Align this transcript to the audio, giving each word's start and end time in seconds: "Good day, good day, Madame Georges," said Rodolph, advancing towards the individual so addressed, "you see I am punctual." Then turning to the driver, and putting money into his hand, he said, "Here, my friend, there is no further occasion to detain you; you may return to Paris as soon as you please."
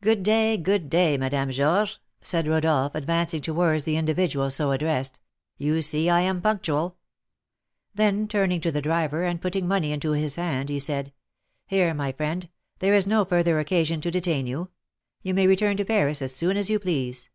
"Good 0.00 0.22
day, 0.22 0.56
good 0.56 0.88
day, 0.88 1.18
Madame 1.18 1.50
Georges," 1.50 1.98
said 2.22 2.48
Rodolph, 2.48 2.94
advancing 2.94 3.42
towards 3.42 3.84
the 3.84 3.98
individual 3.98 4.48
so 4.48 4.70
addressed, 4.72 5.20
"you 5.58 5.82
see 5.82 6.08
I 6.08 6.22
am 6.22 6.40
punctual." 6.40 6.96
Then 7.94 8.26
turning 8.26 8.62
to 8.62 8.72
the 8.72 8.80
driver, 8.80 9.22
and 9.24 9.38
putting 9.38 9.68
money 9.68 9.92
into 9.92 10.12
his 10.12 10.36
hand, 10.36 10.70
he 10.70 10.78
said, 10.80 11.12
"Here, 11.66 11.92
my 11.92 12.10
friend, 12.12 12.48
there 12.78 12.94
is 12.94 13.06
no 13.06 13.26
further 13.26 13.60
occasion 13.60 14.00
to 14.00 14.10
detain 14.10 14.46
you; 14.46 14.70
you 15.22 15.34
may 15.34 15.46
return 15.46 15.76
to 15.76 15.84
Paris 15.84 16.22
as 16.22 16.34
soon 16.34 16.56
as 16.56 16.70
you 16.70 16.78
please." 16.78 17.28